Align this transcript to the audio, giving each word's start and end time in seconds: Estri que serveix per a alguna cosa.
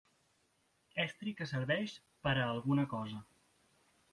Estri 1.03 1.33
que 1.41 1.47
serveix 1.51 1.93
per 2.25 2.33
a 2.35 2.47
alguna 2.47 2.87
cosa. 2.95 3.21